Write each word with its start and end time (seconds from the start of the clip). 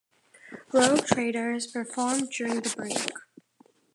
Rogue 0.73 1.05
Traders 1.05 1.67
performed 1.67 2.31
during 2.31 2.59
the 2.61 2.73
break. 2.75 3.11